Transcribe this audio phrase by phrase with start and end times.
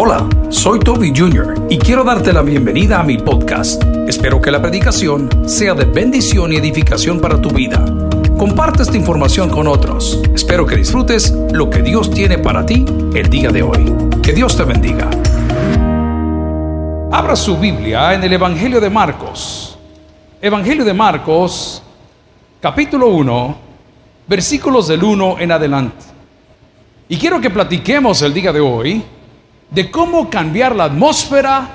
[0.00, 1.66] Hola, soy Toby Jr.
[1.68, 3.82] y quiero darte la bienvenida a mi podcast.
[4.06, 7.84] Espero que la predicación sea de bendición y edificación para tu vida.
[8.38, 10.22] Comparte esta información con otros.
[10.32, 13.92] Espero que disfrutes lo que Dios tiene para ti el día de hoy.
[14.22, 15.10] Que Dios te bendiga.
[17.10, 19.76] Abra su Biblia en el Evangelio de Marcos.
[20.40, 21.82] Evangelio de Marcos,
[22.60, 23.56] capítulo 1,
[24.28, 26.04] versículos del 1 en adelante.
[27.08, 29.02] Y quiero que platiquemos el día de hoy
[29.70, 31.68] de cómo cambiar la atmósfera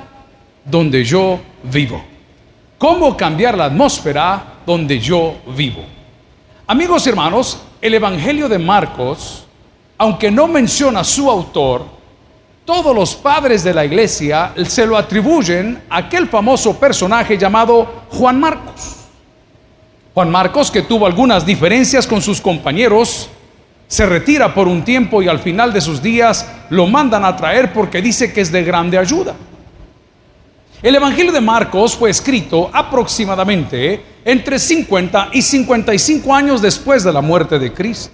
[0.65, 2.03] donde yo vivo.
[2.77, 5.83] Cómo cambiar la atmósfera donde yo vivo.
[6.67, 9.45] Amigos y hermanos, el Evangelio de Marcos,
[9.97, 11.85] aunque no menciona su autor,
[12.65, 18.39] todos los padres de la iglesia se lo atribuyen a aquel famoso personaje llamado Juan
[18.39, 18.95] Marcos.
[20.13, 23.29] Juan Marcos, que tuvo algunas diferencias con sus compañeros,
[23.87, 27.73] se retira por un tiempo y al final de sus días lo mandan a traer
[27.73, 29.35] porque dice que es de grande ayuda.
[30.81, 37.21] El Evangelio de Marcos fue escrito aproximadamente entre 50 y 55 años después de la
[37.21, 38.11] muerte de Cristo.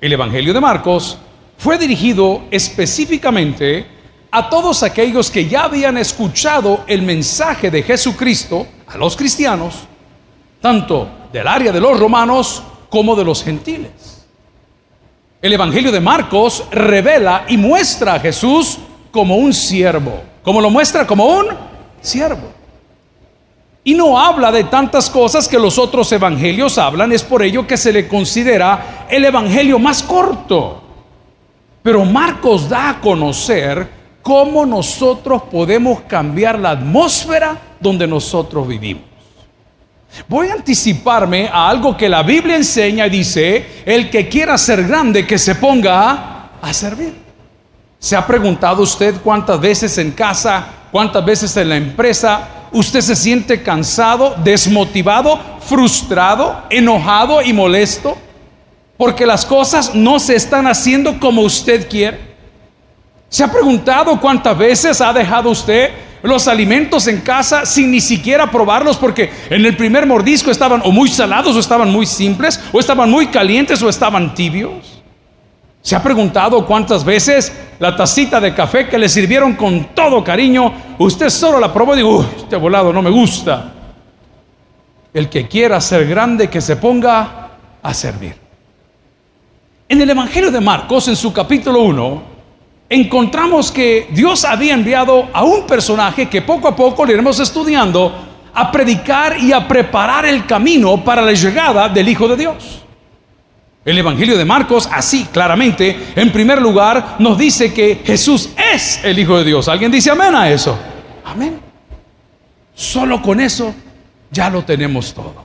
[0.00, 1.18] El Evangelio de Marcos
[1.56, 3.86] fue dirigido específicamente
[4.30, 9.74] a todos aquellos que ya habían escuchado el mensaje de Jesucristo, a los cristianos,
[10.60, 14.19] tanto del área de los romanos como de los gentiles.
[15.42, 18.78] El Evangelio de Marcos revela y muestra a Jesús
[19.10, 20.22] como un siervo.
[20.42, 21.06] como lo muestra?
[21.06, 21.46] Como un
[22.02, 22.52] siervo.
[23.82, 27.78] Y no habla de tantas cosas que los otros evangelios hablan, es por ello que
[27.78, 30.82] se le considera el evangelio más corto.
[31.82, 33.88] Pero Marcos da a conocer
[34.20, 39.09] cómo nosotros podemos cambiar la atmósfera donde nosotros vivimos.
[40.28, 44.86] Voy a anticiparme a algo que la Biblia enseña y dice, el que quiera ser
[44.86, 47.14] grande, que se ponga a servir.
[47.98, 53.14] ¿Se ha preguntado usted cuántas veces en casa, cuántas veces en la empresa, usted se
[53.14, 58.16] siente cansado, desmotivado, frustrado, enojado y molesto?
[58.96, 62.30] Porque las cosas no se están haciendo como usted quiere.
[63.28, 65.90] ¿Se ha preguntado cuántas veces ha dejado usted
[66.22, 70.90] los alimentos en casa sin ni siquiera probarlos porque en el primer mordisco estaban o
[70.90, 75.00] muy salados o estaban muy simples o estaban muy calientes o estaban tibios.
[75.82, 80.72] ¿Se ha preguntado cuántas veces la tacita de café que le sirvieron con todo cariño,
[80.98, 83.72] usted solo la probó y dijo, este volado no me gusta?
[85.12, 87.48] El que quiera ser grande, que se ponga
[87.82, 88.36] a servir.
[89.88, 92.22] En el Evangelio de Marcos, en su capítulo 1,
[92.90, 98.12] encontramos que Dios había enviado a un personaje que poco a poco le iremos estudiando
[98.52, 102.82] a predicar y a preparar el camino para la llegada del Hijo de Dios.
[103.84, 109.18] El Evangelio de Marcos, así claramente, en primer lugar, nos dice que Jesús es el
[109.18, 109.68] Hijo de Dios.
[109.68, 110.76] ¿Alguien dice amén a eso?
[111.24, 111.60] Amén.
[112.74, 113.72] Solo con eso
[114.32, 115.44] ya lo tenemos todo.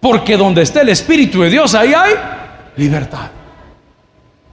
[0.00, 2.14] Porque donde está el Espíritu de Dios, ahí hay
[2.76, 3.30] libertad.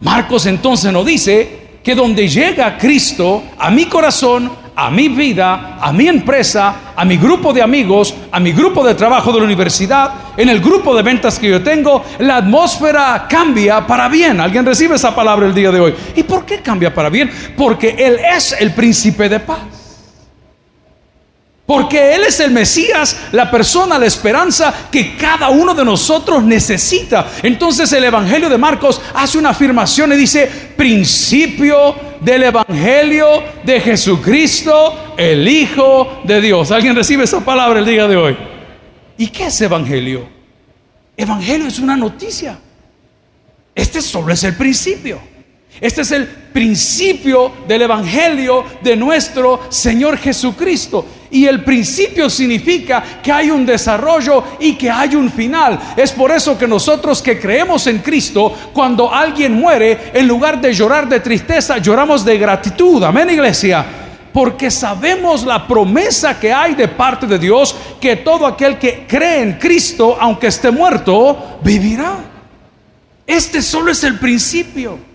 [0.01, 5.93] Marcos entonces nos dice que donde llega Cristo a mi corazón, a mi vida, a
[5.93, 10.11] mi empresa, a mi grupo de amigos, a mi grupo de trabajo de la universidad,
[10.35, 14.41] en el grupo de ventas que yo tengo, la atmósfera cambia para bien.
[14.41, 15.95] ¿Alguien recibe esa palabra el día de hoy?
[16.15, 17.29] ¿Y por qué cambia para bien?
[17.55, 19.59] Porque Él es el príncipe de paz.
[21.65, 27.27] Porque Él es el Mesías, la persona, la esperanza que cada uno de nosotros necesita.
[27.41, 30.45] Entonces el Evangelio de Marcos hace una afirmación y dice,
[30.77, 36.69] principio del Evangelio de Jesucristo, el Hijo de Dios.
[36.69, 38.37] ¿Alguien recibe esa palabra el día de hoy?
[39.17, 40.27] ¿Y qué es Evangelio?
[41.17, 42.59] Evangelio es una noticia.
[43.73, 45.19] Este solo es el principio.
[45.81, 51.05] Este es el principio del Evangelio de nuestro Señor Jesucristo.
[51.31, 55.77] Y el principio significa que hay un desarrollo y que hay un final.
[55.97, 60.73] Es por eso que nosotros que creemos en Cristo, cuando alguien muere, en lugar de
[60.73, 63.03] llorar de tristeza, lloramos de gratitud.
[63.03, 63.85] Amén, iglesia.
[64.31, 69.41] Porque sabemos la promesa que hay de parte de Dios, que todo aquel que cree
[69.41, 72.15] en Cristo, aunque esté muerto, vivirá.
[73.27, 75.14] Este solo es el principio.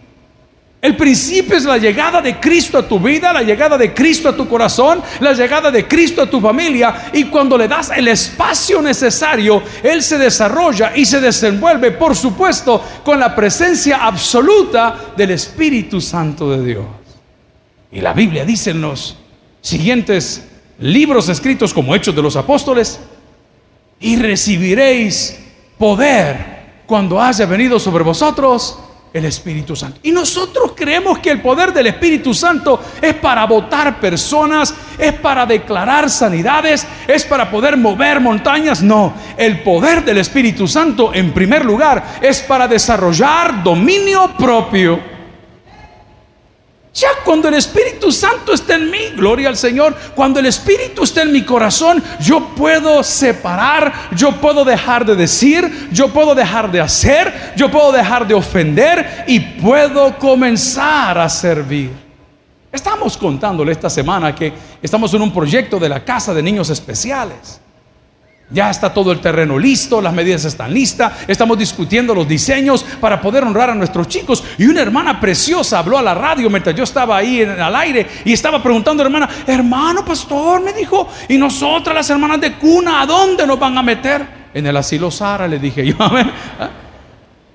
[0.82, 4.36] El principio es la llegada de Cristo a tu vida, la llegada de Cristo a
[4.36, 7.10] tu corazón, la llegada de Cristo a tu familia.
[7.12, 12.82] Y cuando le das el espacio necesario, Él se desarrolla y se desenvuelve, por supuesto,
[13.04, 16.86] con la presencia absoluta del Espíritu Santo de Dios.
[17.92, 19.18] Y la Biblia dice en los
[19.60, 20.48] siguientes
[20.78, 23.00] libros escritos como Hechos de los Apóstoles,
[24.00, 25.38] y recibiréis
[25.76, 28.78] poder cuando haya venido sobre vosotros
[29.12, 29.98] el Espíritu Santo.
[30.02, 35.46] Y nosotros creemos que el poder del Espíritu Santo es para votar personas, es para
[35.46, 38.82] declarar sanidades, es para poder mover montañas.
[38.82, 45.19] No, el poder del Espíritu Santo en primer lugar es para desarrollar dominio propio.
[46.92, 51.22] Ya cuando el Espíritu Santo está en mí, gloria al Señor, cuando el Espíritu está
[51.22, 56.80] en mi corazón, yo puedo separar, yo puedo dejar de decir, yo puedo dejar de
[56.80, 61.92] hacer, yo puedo dejar de ofender y puedo comenzar a servir.
[62.72, 64.52] Estamos contándole esta semana que
[64.82, 67.60] estamos en un proyecto de la Casa de Niños Especiales.
[68.52, 73.20] Ya está todo el terreno listo, las medidas están listas, estamos discutiendo los diseños para
[73.20, 74.42] poder honrar a nuestros chicos.
[74.58, 78.06] Y una hermana preciosa habló a la radio mientras yo estaba ahí en, al aire
[78.24, 83.02] y estaba preguntando a hermana, hermano pastor, me dijo, y nosotras las hermanas de cuna,
[83.02, 84.40] ¿a dónde nos van a meter?
[84.52, 86.70] En el asilo Sara, le dije yo, ¿ah?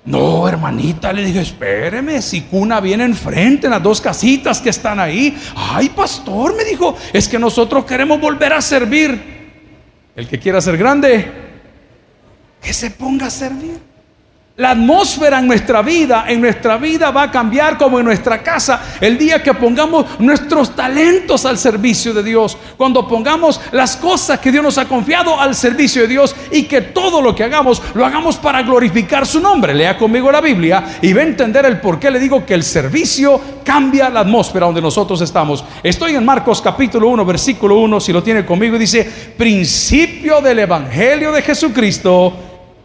[0.06, 5.00] No, hermanita, le dije, espéreme, si cuna viene enfrente en las dos casitas que están
[5.00, 5.36] ahí.
[5.56, 9.35] Ay, pastor, me dijo, es que nosotros queremos volver a servir.
[10.16, 11.26] El que quiera ser grande,
[12.62, 13.95] que se ponga a servir.
[14.58, 18.96] La atmósfera en nuestra vida, en nuestra vida va a cambiar como en nuestra casa
[19.02, 24.54] el día que pongamos nuestros talentos al servicio de Dios, cuando pongamos las cosas que
[24.54, 28.06] Dios nos ha confiado al servicio de Dios y que todo lo que hagamos lo
[28.06, 29.74] hagamos para glorificar su nombre.
[29.74, 32.64] Lea conmigo la Biblia y va a entender el por qué le digo que el
[32.64, 35.66] servicio cambia la atmósfera donde nosotros estamos.
[35.84, 39.04] Estoy en Marcos capítulo 1, versículo 1, si lo tiene conmigo, y dice,
[39.38, 42.34] principio del Evangelio de Jesucristo,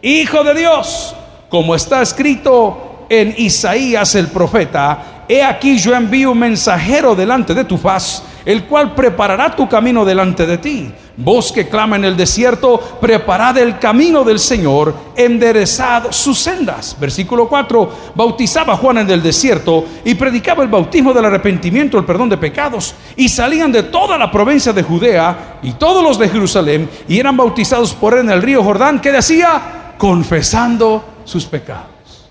[0.01, 1.15] Hijo de Dios
[1.51, 7.65] como está escrito en Isaías el profeta, he aquí yo envío un mensajero delante de
[7.65, 10.93] tu faz, el cual preparará tu camino delante de ti.
[11.17, 16.95] Vos que clama en el desierto, preparad el camino del Señor, enderezad sus sendas.
[16.97, 22.29] Versículo 4, bautizaba Juan en el desierto y predicaba el bautismo del arrepentimiento, el perdón
[22.29, 22.95] de pecados.
[23.17, 27.35] Y salían de toda la provincia de Judea y todos los de Jerusalén y eran
[27.35, 32.29] bautizados por él en el río Jordán, que decía, confesando sus pecados.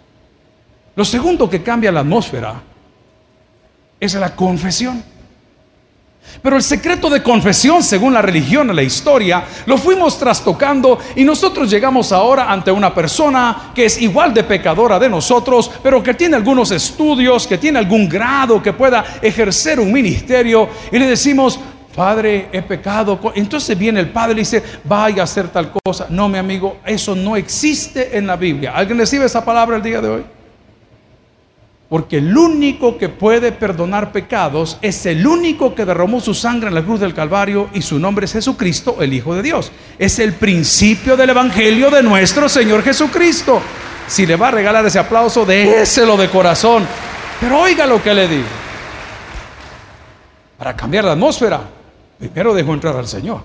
[0.97, 2.61] Lo segundo que cambia la atmósfera
[3.99, 5.03] es la confesión.
[6.43, 11.25] Pero el secreto de confesión, según la religión y la historia, lo fuimos trastocando y
[11.25, 16.15] nosotros llegamos ahora ante una persona que es igual de pecadora de nosotros, pero que
[16.15, 21.59] tiene algunos estudios, que tiene algún grado, que pueda ejercer un ministerio y le decimos,
[21.95, 23.19] Padre, he pecado.
[23.35, 26.07] Entonces viene el Padre y dice, vaya a hacer tal cosa.
[26.09, 28.73] No, mi amigo, eso no existe en la Biblia.
[28.75, 30.25] ¿Alguien recibe esa palabra el día de hoy?
[31.91, 36.77] Porque el único que puede perdonar pecados es el único que derramó su sangre en
[36.77, 39.73] la cruz del Calvario y su nombre es Jesucristo, el Hijo de Dios.
[39.99, 43.61] Es el principio del Evangelio de nuestro Señor Jesucristo.
[44.07, 46.87] Si le va a regalar ese aplauso, déselo de corazón.
[47.41, 48.49] Pero oiga lo que le digo.
[50.57, 51.61] Para cambiar la atmósfera,
[52.21, 53.43] primero dejo entrar al Señor.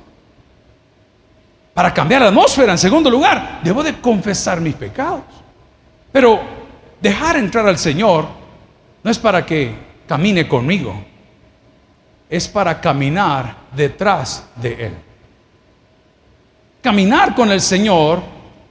[1.74, 5.24] Para cambiar la atmósfera, en segundo lugar, debo de confesar mis pecados.
[6.12, 6.40] Pero
[7.02, 8.28] dejar entrar al Señor
[9.04, 9.76] no es para que
[10.08, 11.04] camine conmigo,
[12.30, 14.94] es para caminar detrás de Él.
[16.82, 18.22] Caminar con el Señor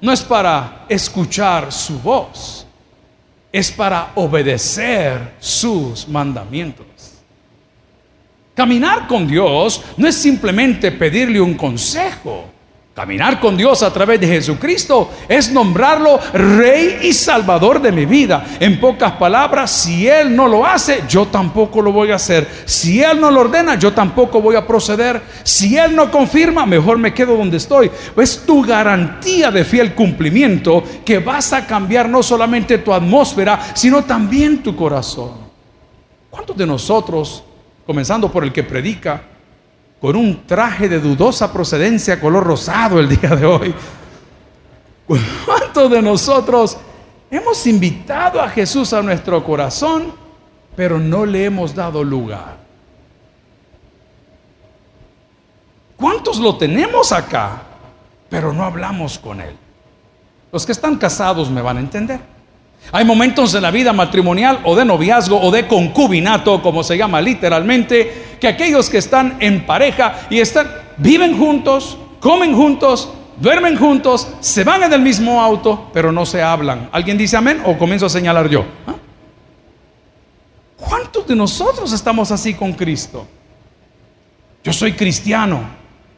[0.00, 2.66] no es para escuchar su voz,
[3.50, 6.93] es para obedecer sus mandamientos.
[8.54, 12.54] Caminar con Dios no es simplemente pedirle un consejo.
[12.94, 18.46] Caminar con Dios a través de Jesucristo es nombrarlo Rey y Salvador de mi vida.
[18.60, 22.46] En pocas palabras, si Él no lo hace, yo tampoco lo voy a hacer.
[22.66, 25.20] Si Él no lo ordena, yo tampoco voy a proceder.
[25.42, 27.90] Si Él no confirma, mejor me quedo donde estoy.
[28.16, 34.04] Es tu garantía de fiel cumplimiento que vas a cambiar no solamente tu atmósfera, sino
[34.04, 35.32] también tu corazón.
[36.30, 37.42] ¿Cuántos de nosotros
[37.86, 39.22] comenzando por el que predica,
[40.00, 43.74] con un traje de dudosa procedencia color rosado el día de hoy.
[45.06, 46.76] ¿Cuántos de nosotros
[47.30, 50.12] hemos invitado a Jesús a nuestro corazón,
[50.76, 52.58] pero no le hemos dado lugar?
[55.96, 57.62] ¿Cuántos lo tenemos acá,
[58.28, 59.56] pero no hablamos con Él?
[60.52, 62.33] Los que están casados me van a entender.
[62.92, 67.20] Hay momentos en la vida matrimonial o de noviazgo o de concubinato, como se llama
[67.20, 73.10] literalmente, que aquellos que están en pareja y están, viven juntos, comen juntos,
[73.40, 76.88] duermen juntos, se van en el mismo auto, pero no se hablan.
[76.92, 78.64] ¿Alguien dice amén o comienzo a señalar yo?
[78.86, 78.94] ¿Ah?
[80.78, 83.26] ¿Cuántos de nosotros estamos así con Cristo?
[84.62, 85.62] Yo soy cristiano.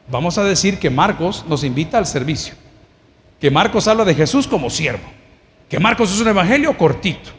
[0.08, 2.54] Vamos a decir que Marcos nos invita al servicio.
[3.40, 5.15] Que Marcos habla de Jesús como siervo
[5.68, 7.30] que Marcos es un evangelio cortito.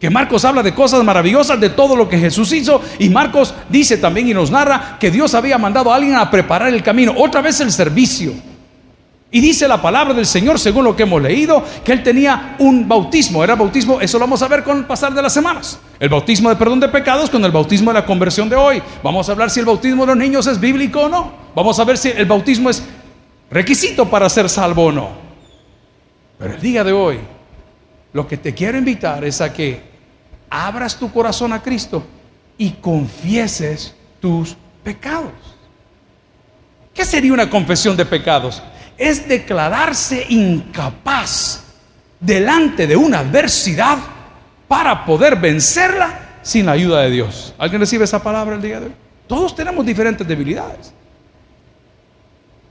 [0.00, 2.80] Que Marcos habla de cosas maravillosas, de todo lo que Jesús hizo.
[2.98, 6.72] Y Marcos dice también y nos narra que Dios había mandado a alguien a preparar
[6.72, 7.12] el camino.
[7.16, 8.32] Otra vez el servicio.
[9.32, 12.88] Y dice la palabra del Señor, según lo que hemos leído, que él tenía un
[12.88, 13.44] bautismo.
[13.44, 15.78] Era bautismo, eso lo vamos a ver con el pasar de las semanas.
[16.00, 18.82] El bautismo de perdón de pecados con el bautismo de la conversión de hoy.
[19.04, 21.32] Vamos a hablar si el bautismo de los niños es bíblico o no.
[21.54, 22.82] Vamos a ver si el bautismo es
[23.50, 25.10] requisito para ser salvo o no.
[26.38, 27.18] Pero el día de hoy,
[28.12, 29.80] lo que te quiero invitar es a que
[30.48, 32.04] abras tu corazón a Cristo
[32.58, 35.32] y confieses tus pecados.
[36.92, 38.62] ¿Qué sería una confesión de pecados?
[38.98, 41.64] Es declararse incapaz
[42.18, 43.98] delante de una adversidad
[44.68, 47.54] para poder vencerla sin la ayuda de Dios.
[47.58, 48.92] ¿Alguien recibe esa palabra el día de hoy?
[49.26, 50.92] Todos tenemos diferentes debilidades.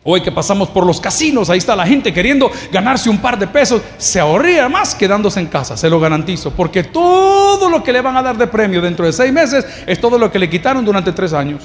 [0.04, 3.48] Hoy que pasamos por los casinos, ahí está la gente queriendo ganarse un par de
[3.48, 8.00] pesos, se ahorría más quedándose en casa, se lo garantizo, porque todo lo que le
[8.00, 10.86] van a dar de premio dentro de seis meses es todo lo que le quitaron
[10.86, 11.64] durante tres años.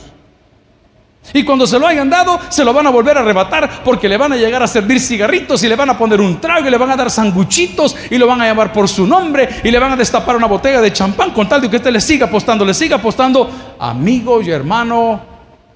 [1.32, 4.16] Y cuando se lo hayan dado, se lo van a volver a arrebatar porque le
[4.16, 6.76] van a llegar a servir cigarritos y le van a poner un trago y le
[6.76, 9.92] van a dar sanguchitos y lo van a llamar por su nombre y le van
[9.92, 12.74] a destapar una botella de champán con tal de que usted le siga apostando, le
[12.74, 13.48] siga apostando.
[13.78, 15.20] Amigo y hermano,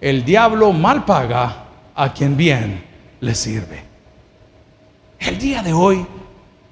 [0.01, 1.68] el diablo mal paga
[1.99, 2.85] a quien bien
[3.21, 3.83] le sirve.
[5.19, 6.07] El día de hoy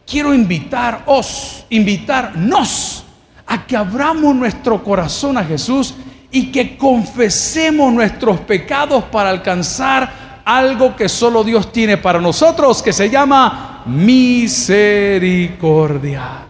[0.06, 3.04] quiero invitaros, invitarnos
[3.44, 5.96] a que abramos nuestro corazón a Jesús
[6.30, 12.92] y que confesemos nuestros pecados para alcanzar algo que solo Dios tiene para nosotros, que
[12.92, 16.46] se llama misericordia.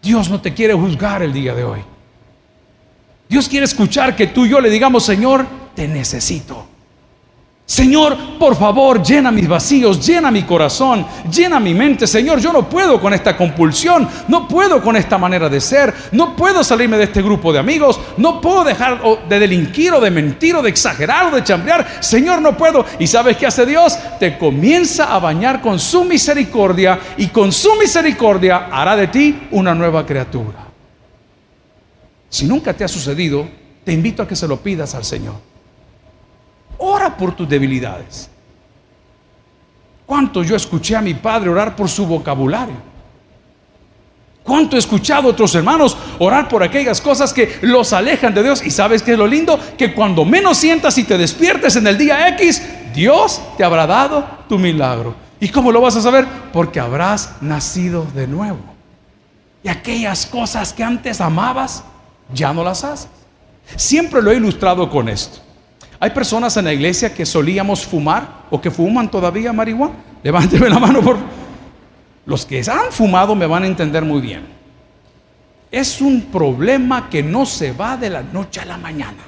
[0.00, 1.80] Dios no te quiere juzgar el día de hoy.
[3.28, 6.73] Dios quiere escuchar que tú y yo le digamos, Señor, te necesito.
[7.66, 12.06] Señor, por favor, llena mis vacíos, llena mi corazón, llena mi mente.
[12.06, 16.36] Señor, yo no puedo con esta compulsión, no puedo con esta manera de ser, no
[16.36, 20.54] puedo salirme de este grupo de amigos, no puedo dejar de delinquir o de mentir
[20.56, 21.86] o de exagerar o de chambrear.
[22.00, 22.84] Señor, no puedo.
[22.98, 23.98] ¿Y sabes qué hace Dios?
[24.20, 29.74] Te comienza a bañar con su misericordia y con su misericordia hará de ti una
[29.74, 30.66] nueva criatura.
[32.28, 33.48] Si nunca te ha sucedido,
[33.84, 35.53] te invito a que se lo pidas al Señor.
[36.78, 38.30] Ora por tus debilidades.
[40.06, 42.94] ¿Cuánto yo escuché a mi padre orar por su vocabulario?
[44.42, 48.64] ¿Cuánto he escuchado a otros hermanos orar por aquellas cosas que los alejan de Dios?
[48.64, 51.96] Y sabes que es lo lindo, que cuando menos sientas y te despiertes en el
[51.96, 52.62] día X,
[52.94, 55.14] Dios te habrá dado tu milagro.
[55.40, 56.26] ¿Y cómo lo vas a saber?
[56.52, 58.60] Porque habrás nacido de nuevo.
[59.62, 61.82] Y aquellas cosas que antes amabas,
[62.32, 63.08] ya no las haces.
[63.76, 65.43] Siempre lo he ilustrado con esto.
[66.04, 69.94] Hay personas en la iglesia que solíamos fumar o que fuman todavía marihuana.
[70.22, 71.16] Levánteme la mano por
[72.26, 74.42] los que han fumado me van a entender muy bien.
[75.70, 79.24] Es un problema que no se va de la noche a la mañana.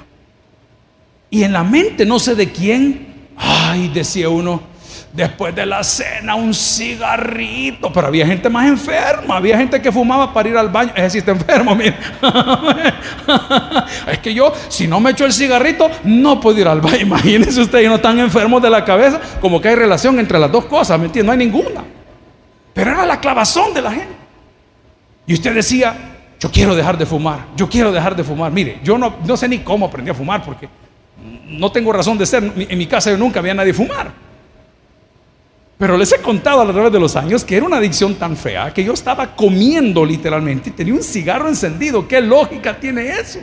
[1.31, 4.61] Y en la mente no sé de quién, ay, decía uno,
[5.17, 10.31] después de la cena un cigarrito, pero había gente más enferma, había gente que fumaba
[10.31, 11.95] para ir al baño, es decir, está enfermo, mire.
[14.11, 16.97] es que yo, si no me echo el cigarrito, no puedo ir al baño.
[17.01, 20.65] Imagínense ustedes, no están enfermos de la cabeza, como que hay relación entre las dos
[20.65, 21.25] cosas, ¿me entiendes?
[21.25, 21.83] No hay ninguna.
[22.75, 24.15] Pero era la clavazón de la gente.
[25.25, 25.97] Y usted decía,
[26.39, 28.51] yo quiero dejar de fumar, yo quiero dejar de fumar.
[28.51, 30.69] Mire, yo no, no sé ni cómo aprendí a fumar porque
[31.47, 32.53] no tengo razón de ser.
[32.55, 34.26] En mi casa yo nunca había nadie fumar.
[35.77, 38.35] Pero les he contado a lo largo de los años que era una adicción tan
[38.35, 42.07] fea que yo estaba comiendo literalmente y tenía un cigarro encendido.
[42.07, 43.39] ¿Qué lógica tiene eso?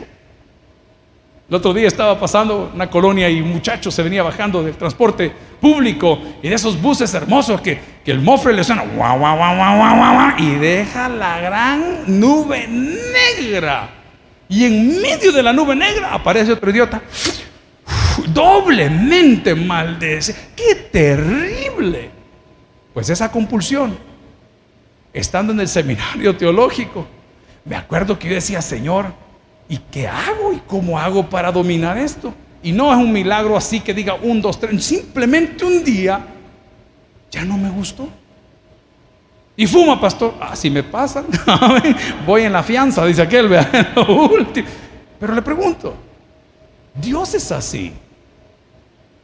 [1.47, 5.31] El otro día estaba pasando una colonia y un muchacho se venía bajando del transporte
[5.61, 9.95] público y de esos buses hermosos que, el mofre le suena guau, guau, guau, guau,
[9.97, 13.89] guau, y deja la gran nube negra.
[14.49, 17.01] Y en medio de la nube negra aparece otro idiota
[18.27, 20.35] doblemente maldece.
[20.55, 22.14] ¡Qué terrible!
[22.95, 23.97] Pues esa compulsión,
[25.11, 27.05] estando en el seminario teológico,
[27.65, 29.07] me acuerdo que yo decía, Señor,
[29.67, 30.53] ¿y qué hago?
[30.53, 32.33] ¿Y cómo hago para dominar esto?
[32.63, 36.25] Y no es un milagro así que diga un, dos, tres, simplemente un día
[37.29, 38.07] ya no me gustó.
[39.57, 40.35] Y fuma, pastor.
[40.39, 41.25] Así me pasa.
[42.25, 44.29] Voy en la fianza, dice aquel, vea, lo.
[45.19, 45.95] Pero le pregunto,
[46.93, 47.91] ¿Dios es así?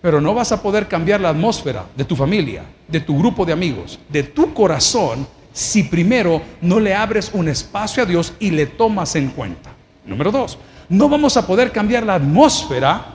[0.01, 3.53] Pero no vas a poder cambiar la atmósfera de tu familia, de tu grupo de
[3.53, 8.65] amigos, de tu corazón, si primero no le abres un espacio a Dios y le
[8.65, 9.71] tomas en cuenta.
[10.05, 10.57] Número dos,
[10.89, 13.05] no vamos a poder cambiar la atmósfera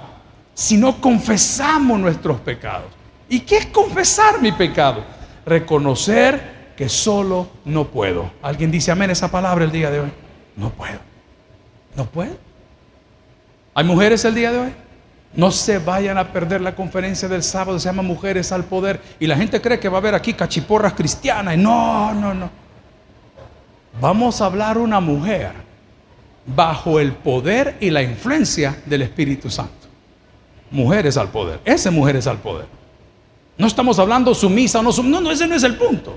[0.54, 2.88] si no confesamos nuestros pecados.
[3.28, 5.04] ¿Y qué es confesar mi pecado?
[5.44, 8.30] Reconocer que solo no puedo.
[8.42, 10.12] ¿Alguien dice amén esa palabra el día de hoy?
[10.56, 10.98] No puedo.
[11.96, 12.36] No puedo.
[13.74, 14.74] ¿Hay mujeres el día de hoy?
[15.36, 19.00] No se vayan a perder la conferencia del sábado, se llama Mujeres al Poder.
[19.20, 21.58] Y la gente cree que va a haber aquí cachiporras cristianas.
[21.58, 22.50] No, no, no.
[24.00, 25.52] Vamos a hablar una mujer
[26.46, 29.72] bajo el poder y la influencia del Espíritu Santo.
[30.70, 31.60] Mujeres al poder.
[31.64, 32.66] Ese mujeres al poder.
[33.58, 35.20] No estamos hablando sumisa o no sumisa.
[35.20, 36.16] No, no, ese no es el punto.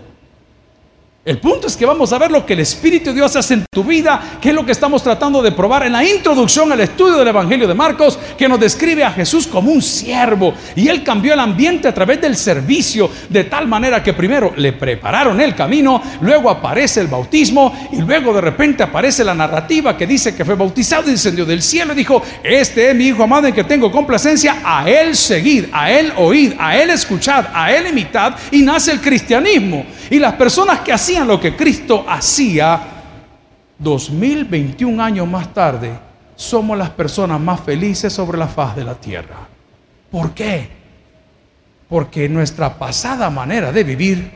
[1.25, 3.65] El punto es que vamos a ver lo que el Espíritu de Dios hace en
[3.69, 7.17] tu vida, que es lo que estamos tratando de probar en la introducción al estudio
[7.17, 10.53] del Evangelio de Marcos, que nos describe a Jesús como un siervo.
[10.77, 14.71] Y él cambió el ambiente a través del servicio, de tal manera que primero le
[14.71, 20.07] prepararon el camino, luego aparece el bautismo y luego de repente aparece la narrativa que
[20.07, 23.45] dice que fue bautizado y descendió del cielo y dijo, este es mi Hijo amado
[23.45, 27.87] en que tengo complacencia, a él seguir, a él oír, a él escuchar, a él
[27.87, 29.85] imitad y nace el cristianismo.
[30.09, 32.81] Y las personas que hacían lo que Cristo hacía,
[33.77, 35.91] 2021 años más tarde,
[36.35, 39.47] somos las personas más felices sobre la faz de la tierra.
[40.09, 40.69] ¿Por qué?
[41.87, 44.31] Porque nuestra pasada manera de vivir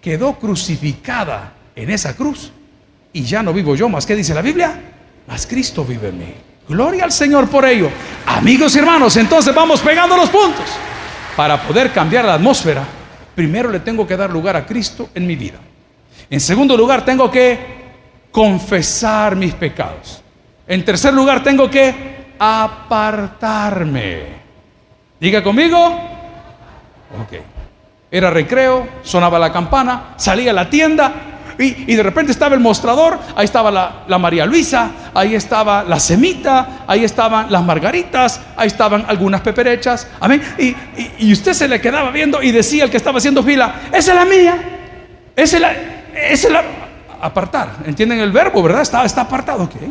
[0.00, 2.52] quedó crucificada en esa cruz.
[3.12, 4.80] Y ya no vivo yo, más que dice la Biblia,
[5.26, 6.34] más Cristo vive en mí.
[6.68, 7.90] Gloria al Señor por ello.
[8.26, 10.66] Amigos y hermanos, entonces vamos pegando los puntos.
[11.34, 12.84] Para poder cambiar la atmósfera,
[13.38, 15.58] primero le tengo que dar lugar a Cristo en mi vida.
[16.28, 17.56] En segundo lugar, tengo que
[18.32, 20.24] confesar mis pecados.
[20.66, 24.22] En tercer lugar, tengo que apartarme.
[25.20, 25.78] Diga conmigo.
[27.22, 27.38] Ok.
[28.10, 31.12] Era recreo, sonaba la campana, salía a la tienda
[31.58, 33.70] y, de repente estaba el mostrador, ahí estaba
[34.06, 40.06] la, María Luisa, ahí estaba la semita, ahí estaban las margaritas, ahí estaban algunas peperechas.
[40.20, 40.40] Amén.
[41.18, 44.18] Y, usted se le quedaba viendo y decía el que estaba haciendo fila, esa es
[44.18, 44.56] la mía,
[45.34, 45.72] esa es la
[46.14, 46.56] es el
[47.20, 47.76] apartar.
[47.86, 48.82] ¿Entienden el verbo, verdad?
[48.82, 49.68] Está, apartado.
[49.68, 49.90] ¿qué?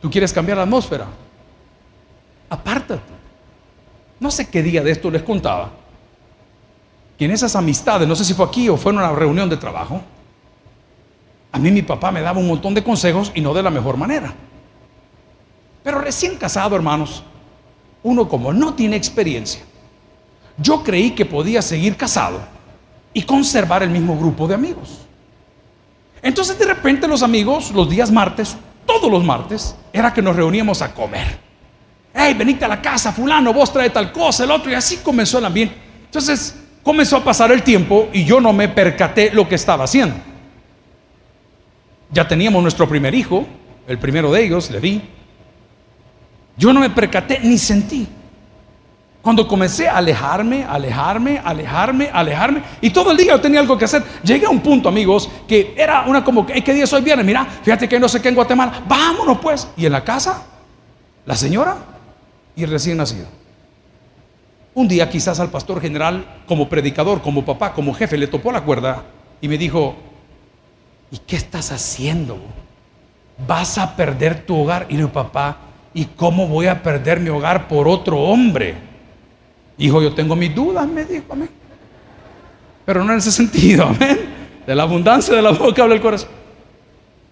[0.00, 1.06] Tú quieres cambiar la atmósfera.
[2.50, 3.02] Apártate.
[4.20, 5.70] No sé qué día de esto les contaba.
[7.18, 9.56] Que en esas amistades, no sé si fue aquí o fue en una reunión de
[9.56, 10.00] trabajo,
[11.54, 13.96] a mí mi papá me daba un montón de consejos y no de la mejor
[13.96, 14.34] manera.
[15.84, 17.22] Pero recién casado, hermanos,
[18.02, 19.62] uno como no tiene experiencia,
[20.58, 22.40] yo creí que podía seguir casado
[23.12, 25.02] y conservar el mismo grupo de amigos.
[26.22, 30.82] Entonces de repente los amigos, los días martes, todos los martes, era que nos reuníamos
[30.82, 31.38] a comer.
[32.12, 35.38] Hey, venite a la casa, fulano, vos trae tal cosa, el otro, y así comenzó
[35.38, 35.76] el ambiente.
[36.06, 40.33] Entonces comenzó a pasar el tiempo y yo no me percaté lo que estaba haciendo.
[42.14, 43.44] Ya teníamos nuestro primer hijo,
[43.88, 45.02] el primero de ellos, le vi.
[46.56, 48.06] Yo no me percaté ni sentí.
[49.20, 53.86] Cuando comencé a alejarme, alejarme, alejarme, alejarme, y todo el día yo tenía algo que
[53.86, 57.26] hacer, llegué a un punto, amigos, que era una como, ¿qué día soy viernes?
[57.26, 59.66] Mira, fíjate que no sé qué en Guatemala, vámonos pues.
[59.76, 60.44] Y en la casa,
[61.26, 61.78] la señora
[62.54, 63.26] y el recién nacido.
[64.74, 68.60] Un día quizás al pastor general, como predicador, como papá, como jefe, le topó la
[68.60, 69.02] cuerda
[69.40, 69.96] y me dijo,
[71.14, 72.38] ¿y qué estás haciendo?
[73.46, 74.86] Vas a perder tu hogar.
[74.88, 75.58] Y le papá,
[75.94, 78.74] ¿y cómo voy a perder mi hogar por otro hombre?
[79.78, 81.50] Hijo, yo tengo mis dudas, me dijo, amén.
[82.84, 84.18] Pero no en ese sentido, amén.
[84.66, 86.30] De la abundancia de la boca habla el corazón.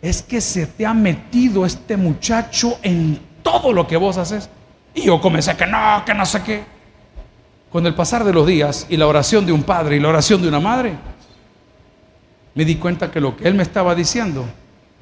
[0.01, 4.49] Es que se te ha metido este muchacho en todo lo que vos haces.
[4.95, 6.63] Y yo comencé que no, que no sé qué.
[7.73, 10.41] Con el pasar de los días y la oración de un padre y la oración
[10.41, 10.95] de una madre,
[12.55, 14.45] me di cuenta que lo que él me estaba diciendo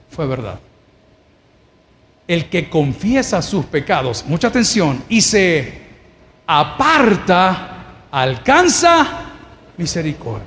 [0.08, 0.58] fue verdad.
[2.26, 5.82] El que confiesa sus pecados, mucha atención, y se
[6.46, 9.06] aparta, alcanza
[9.76, 10.46] misericordia.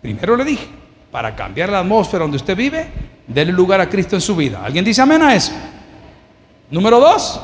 [0.00, 0.66] Primero le dije,
[1.10, 2.88] para cambiar la atmósfera donde usted vive,
[3.26, 4.64] déle lugar a Cristo en su vida.
[4.64, 5.52] ¿Alguien dice amén a eso?
[6.70, 7.40] Número dos,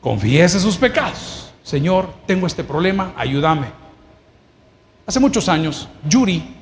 [0.00, 1.52] confiese sus pecados.
[1.62, 3.66] Señor, tengo este problema, ayúdame.
[5.06, 6.55] Hace muchos años, Yuri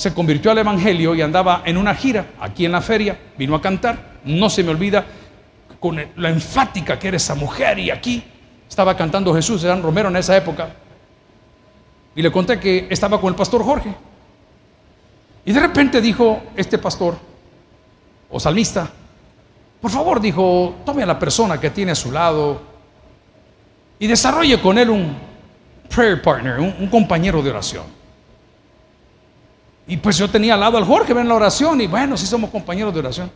[0.00, 3.60] se convirtió al Evangelio y andaba en una gira aquí en la feria, vino a
[3.60, 5.04] cantar, no se me olvida
[5.78, 8.24] con la enfática que era esa mujer y aquí
[8.66, 10.70] estaba cantando Jesús, eran Romero en esa época.
[12.16, 13.94] Y le conté que estaba con el pastor Jorge.
[15.44, 17.18] Y de repente dijo este pastor,
[18.30, 18.90] o salmista,
[19.82, 22.62] por favor, dijo, tome a la persona que tiene a su lado
[23.98, 25.14] y desarrolle con él un
[25.94, 27.99] prayer partner, un, compañero de oración.
[29.86, 32.50] Y pues yo tenía al lado al Jorge, ven la oración, y bueno, sí somos
[32.50, 33.30] compañeros de oración.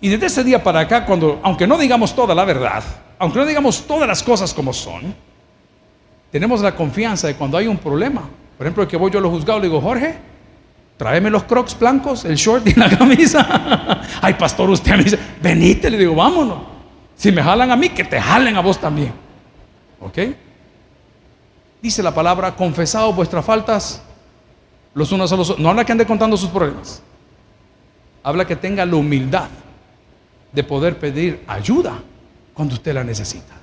[0.00, 2.82] Y desde ese día para acá, cuando, aunque no digamos toda la verdad,
[3.18, 5.14] aunque no digamos todas las cosas como son,
[6.30, 8.22] tenemos la confianza de cuando hay un problema,
[8.56, 10.16] Por ejemplo, el que voy yo a los juzgados, le digo, Jorge,
[10.96, 14.02] tráeme los crocs blancos, el short y la camisa.
[14.20, 16.58] Ay, pastor, usted me dice, venite, le digo, vámonos.
[17.16, 19.12] Si me jalan a mí, que te jalen a vos también.
[20.00, 20.18] ¿Ok?
[21.82, 24.02] Dice la palabra, confesado vuestras faltas
[25.00, 25.62] los unos a los otros.
[25.62, 27.02] No habla que ande contando sus problemas.
[28.22, 29.48] Habla que tenga la humildad
[30.52, 31.98] de poder pedir ayuda
[32.54, 33.54] cuando usted la necesita.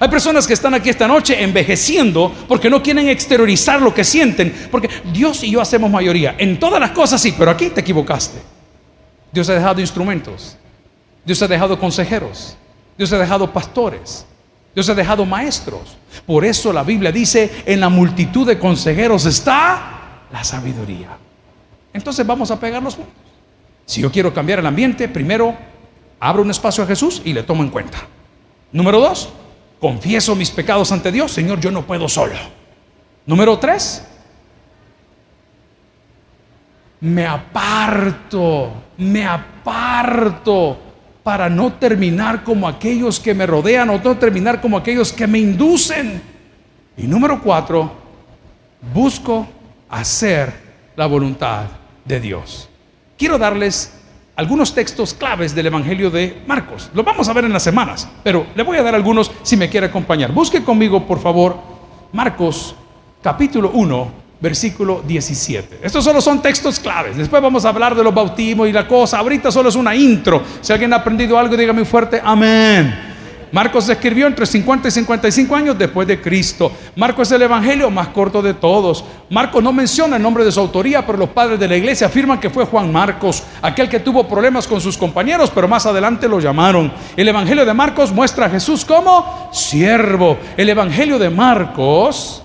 [0.00, 4.68] Hay personas que están aquí esta noche envejeciendo porque no quieren exteriorizar lo que sienten.
[4.70, 6.34] Porque Dios y yo hacemos mayoría.
[6.38, 8.40] En todas las cosas sí, pero aquí te equivocaste.
[9.30, 10.56] Dios ha dejado instrumentos.
[11.24, 12.56] Dios ha dejado consejeros.
[12.98, 14.26] Dios ha dejado pastores.
[14.74, 15.96] Dios ha dejado maestros.
[16.26, 20.01] Por eso la Biblia dice, en la multitud de consejeros está
[20.32, 21.16] la sabiduría.
[21.92, 23.14] Entonces vamos a pegarnos juntos.
[23.84, 25.54] Si yo quiero cambiar el ambiente, primero
[26.18, 27.98] abro un espacio a Jesús y le tomo en cuenta.
[28.72, 29.28] Número dos,
[29.80, 31.32] confieso mis pecados ante Dios.
[31.32, 32.34] Señor, yo no puedo solo.
[33.26, 34.06] Número tres,
[37.00, 40.78] me aparto, me aparto
[41.22, 45.38] para no terminar como aquellos que me rodean o no terminar como aquellos que me
[45.38, 46.22] inducen.
[46.96, 47.92] Y número cuatro,
[48.94, 49.46] busco
[49.92, 50.52] hacer
[50.96, 51.66] la voluntad
[52.04, 52.68] de Dios.
[53.16, 53.92] Quiero darles
[54.34, 56.90] algunos textos claves del Evangelio de Marcos.
[56.94, 59.68] Los vamos a ver en las semanas, pero le voy a dar algunos si me
[59.68, 60.32] quiere acompañar.
[60.32, 61.56] Busque conmigo, por favor,
[62.12, 62.74] Marcos
[63.22, 65.80] capítulo 1, versículo 17.
[65.82, 67.16] Estos solo son textos claves.
[67.16, 69.18] Después vamos a hablar de los bautismos y la cosa.
[69.18, 70.42] Ahorita solo es una intro.
[70.62, 73.11] Si alguien ha aprendido algo, dígame fuerte, amén.
[73.52, 76.72] Marcos escribió entre 50 y 55 años después de Cristo.
[76.96, 79.04] Marcos es el evangelio más corto de todos.
[79.28, 82.40] Marcos no menciona el nombre de su autoría, pero los padres de la iglesia afirman
[82.40, 86.40] que fue Juan Marcos, aquel que tuvo problemas con sus compañeros, pero más adelante lo
[86.40, 86.90] llamaron.
[87.14, 90.38] El evangelio de Marcos muestra a Jesús como siervo.
[90.56, 92.42] El evangelio de Marcos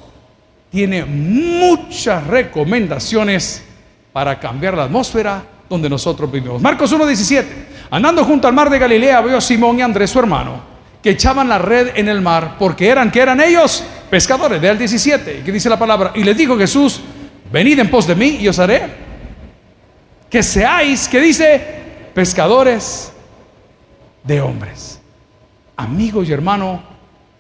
[0.70, 3.64] tiene muchas recomendaciones
[4.12, 6.62] para cambiar la atmósfera donde nosotros vivimos.
[6.62, 7.46] Marcos 1:17.
[7.92, 10.77] Andando junto al mar de Galilea, vio a Simón y Andrés su hermano
[11.08, 13.82] que echaban la red en el mar, porque eran, que eran ellos?
[14.10, 17.00] Pescadores, de al 17, que dice la palabra, y les dijo Jesús,
[17.50, 18.90] venid en pos de mí y os haré
[20.30, 21.66] que seáis, que dice,
[22.14, 23.14] pescadores
[24.22, 25.00] de hombres.
[25.78, 26.84] Amigos y hermano,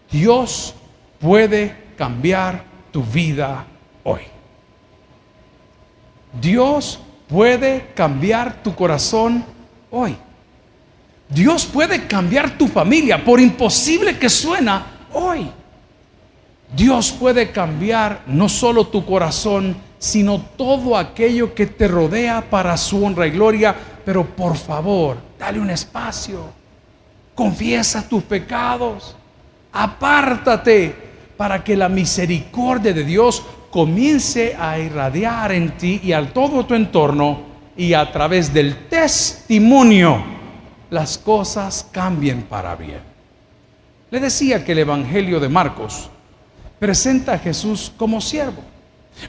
[0.10, 0.74] Dios
[1.20, 3.66] puede cambiar tu vida
[4.06, 4.22] hoy.
[6.40, 9.44] Dios puede cambiar tu corazón
[9.92, 10.16] hoy.
[11.30, 15.50] Dios puede cambiar tu familia, por imposible que suena hoy.
[16.76, 23.04] Dios puede cambiar no solo tu corazón, sino todo aquello que te rodea para su
[23.04, 23.76] honra y gloria.
[24.06, 26.50] Pero por favor, dale un espacio.
[27.36, 29.16] Confiesa tus pecados.
[29.72, 30.96] Apártate
[31.36, 36.74] para que la misericordia de Dios comience a irradiar en ti y a todo tu
[36.74, 37.42] entorno
[37.76, 40.37] y a través del testimonio
[40.90, 43.02] las cosas cambien para bien.
[44.10, 46.10] Le decía que el Evangelio de Marcos
[46.80, 48.64] presenta a Jesús como siervo.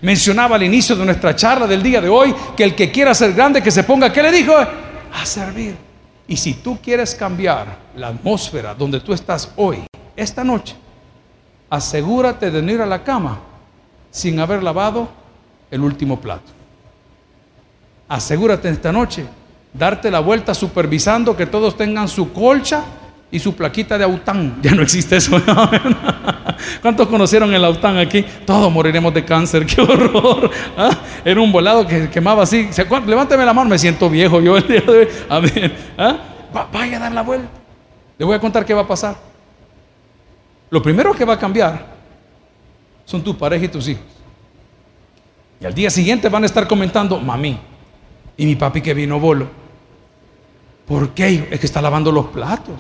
[0.03, 3.33] Mencionaba al inicio de nuestra charla del día de hoy que el que quiera ser
[3.33, 4.55] grande, que se ponga, ¿qué le dijo?
[4.55, 5.77] A servir.
[6.29, 7.67] Y si tú quieres cambiar
[7.97, 10.77] la atmósfera donde tú estás hoy, esta noche,
[11.71, 13.41] asegúrate de no ir a la cama
[14.11, 15.09] sin haber lavado
[15.71, 16.53] el último plato.
[18.09, 19.27] Asegúrate esta noche
[19.73, 22.85] darte la vuelta supervisando que todos tengan su colcha
[23.31, 24.59] y su plaquita de aután.
[24.63, 25.41] Ya no existe eso.
[26.83, 28.25] ¿Cuántos conocieron el aután aquí?
[28.45, 29.67] Todos moriremos de cáncer.
[29.67, 30.51] ¡Qué horror!
[30.77, 30.91] ¿Ah?
[31.25, 32.69] Era un volado que quemaba así.
[33.07, 35.09] Levánteme la mano, me siento viejo yo el día de hoy.
[35.29, 35.41] A
[35.99, 36.19] ¿ah?
[36.73, 37.49] vaya a dar la vuelta.
[38.19, 39.17] Le voy a contar qué va a pasar.
[40.71, 41.87] Lo primero que va a cambiar
[43.05, 44.05] son tus pareja y tus hijos.
[45.61, 47.59] Y al día siguiente van a estar comentando, mami,
[48.37, 49.49] y mi papi que vino bolo.
[50.89, 51.49] ¿Por qué?
[51.51, 52.75] Es que está lavando los platos.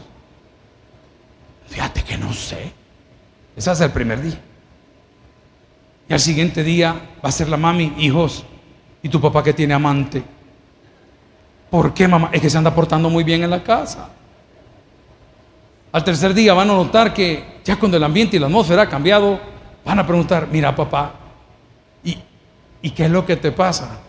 [1.68, 2.72] Fíjate que no sé.
[3.54, 4.40] Ese es el primer día.
[6.08, 6.92] Y al siguiente día
[7.22, 8.44] va a ser la mami, hijos,
[9.02, 10.22] y tu papá que tiene amante.
[11.70, 12.30] ¿Por qué, mamá?
[12.32, 14.08] Es que se anda portando muy bien en la casa.
[15.92, 18.88] Al tercer día van a notar que ya cuando el ambiente y la atmósfera ha
[18.88, 19.38] cambiado,
[19.84, 21.12] van a preguntar, mira papá,
[22.02, 22.16] ¿y,
[22.80, 24.00] ¿y qué es lo que te pasa?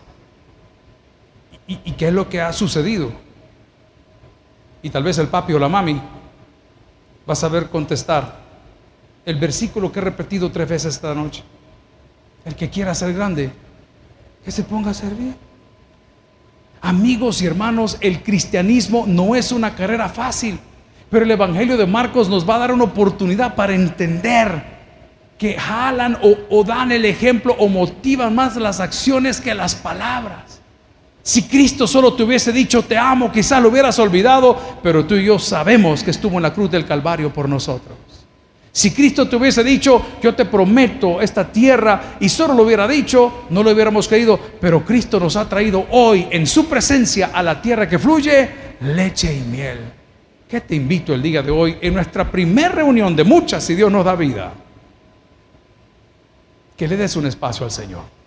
[1.68, 3.12] ¿Y, qué es lo que ha sucedido?
[4.82, 5.96] Y tal vez el papi o la mami
[7.30, 8.40] va a saber contestar
[9.26, 11.44] el versículo que he repetido tres veces esta noche.
[12.46, 13.52] El que quiera ser grande,
[14.44, 15.36] que se ponga a servir.
[16.82, 20.58] Amigos y hermanos, el cristianismo no es una carrera fácil,
[21.10, 24.80] pero el Evangelio de Marcos nos va a dar una oportunidad para entender
[25.38, 30.59] que jalan o, o dan el ejemplo o motivan más las acciones que las palabras.
[31.22, 35.26] Si Cristo solo te hubiese dicho te amo, quizás lo hubieras olvidado, pero tú y
[35.26, 37.98] yo sabemos que estuvo en la cruz del Calvario por nosotros.
[38.72, 43.46] Si Cristo te hubiese dicho, yo te prometo esta tierra, y solo lo hubiera dicho,
[43.50, 47.62] no lo hubiéramos creído, pero Cristo nos ha traído hoy en su presencia a la
[47.62, 48.50] tierra que fluye
[48.82, 49.80] leche y miel.
[50.48, 53.92] ¿Qué te invito el día de hoy en nuestra primera reunión de muchas, si Dios
[53.92, 54.54] nos da vida?
[56.76, 58.19] Que le des un espacio al Señor.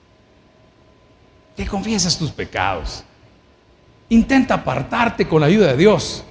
[1.62, 3.04] Que confieses tus pecados.
[4.08, 6.24] Intenta apartarte con la ayuda de Dios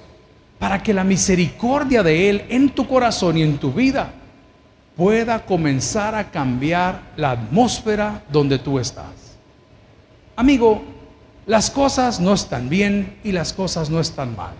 [0.58, 4.12] para que la misericordia de Él en tu corazón y en tu vida
[4.94, 9.38] pueda comenzar a cambiar la atmósfera donde tú estás.
[10.36, 10.82] Amigo,
[11.46, 14.52] las cosas no están bien y las cosas no están mal.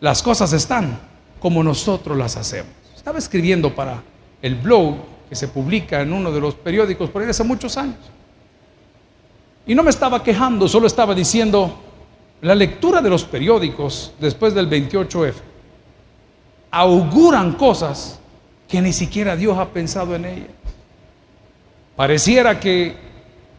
[0.00, 0.98] Las cosas están
[1.38, 2.72] como nosotros las hacemos.
[2.96, 4.02] Estaba escribiendo para
[4.40, 4.96] el blog
[5.28, 8.15] que se publica en uno de los periódicos por ahí hace muchos años.
[9.66, 11.76] Y no me estaba quejando, solo estaba diciendo,
[12.40, 15.34] la lectura de los periódicos después del 28F
[16.70, 18.20] auguran cosas
[18.68, 20.50] que ni siquiera Dios ha pensado en ellas.
[21.96, 22.94] Pareciera que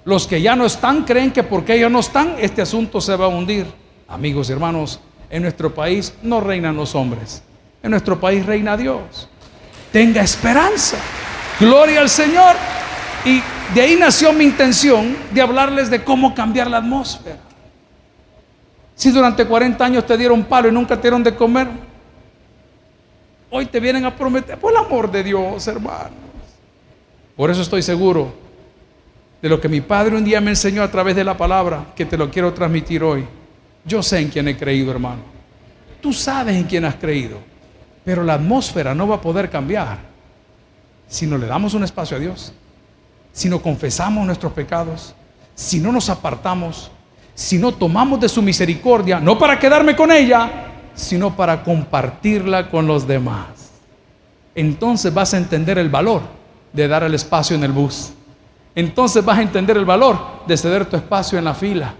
[0.06, 3.26] los que ya no están creen que porque ellos no están, este asunto se va
[3.26, 3.65] a hundir.
[4.08, 7.41] Amigos y hermanos, en nuestro país no reinan los hombres,
[7.84, 9.28] en nuestro país reina Dios.
[9.91, 10.98] Tenga esperanza,
[11.60, 12.56] gloria al Señor.
[13.26, 13.41] Y
[13.73, 17.39] de ahí nació mi intención de hablarles de cómo cambiar la atmósfera.
[18.95, 21.67] Si durante 40 años te dieron palo y nunca te dieron de comer,
[23.49, 26.12] hoy te vienen a prometer, por el amor de Dios, hermanos.
[27.36, 28.34] Por eso estoy seguro
[29.41, 32.06] de lo que mi padre un día me enseñó a través de la palabra, que
[32.06, 33.25] te lo quiero transmitir hoy.
[33.86, 35.21] Yo sé en quién he creído, hermano.
[36.01, 37.38] Tú sabes en quién has creído,
[38.03, 39.99] pero la atmósfera no va a poder cambiar
[41.08, 42.51] si no le damos un espacio a Dios,
[43.38, 45.13] si no confesamos nuestros pecados,
[45.54, 46.89] si no nos apartamos
[47.38, 50.50] si no tomamos de su misericordia, no para quedarme con ella,
[50.95, 53.45] sino para compartirla con los demás.
[54.56, 56.23] Entonces vas a entender el valor
[56.73, 58.10] de dar el espacio en el bus.
[58.73, 61.93] Entonces vas a entender el valor de ceder tu espacio en la fila.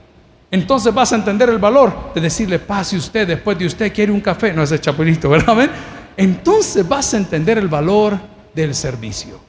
[0.50, 4.22] Entonces vas a entender el valor de decirle, pase usted, después de usted quiere un
[4.22, 4.54] café.
[4.54, 5.70] No es el chapulito, ¿verdad?
[6.18, 8.18] Entonces vas a entender el valor
[8.56, 9.47] del servicio.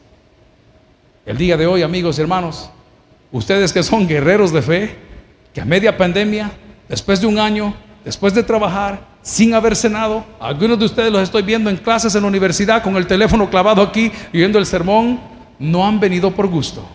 [1.29, 2.71] El día de hoy, amigos y hermanos,
[3.33, 4.97] ustedes que son guerreros de fe,
[5.53, 6.51] que a media pandemia,
[6.89, 11.43] después de un año, después de trabajar, sin haber cenado, algunos de ustedes los estoy
[11.43, 15.21] viendo en clases en la universidad con el teléfono clavado aquí y viendo el sermón,
[15.59, 16.89] no han venido por gusto,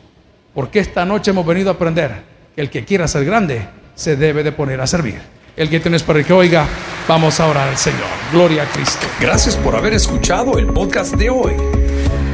[0.56, 2.24] porque esta noche hemos venido a aprender
[2.56, 5.22] que el que quiera ser grande se debe de poner a servir.
[5.56, 6.66] El que tienes para que oiga,
[7.08, 8.10] vamos a orar al Señor.
[8.32, 9.06] Gloria a Cristo.
[9.20, 11.83] Gracias por haber escuchado el podcast de hoy.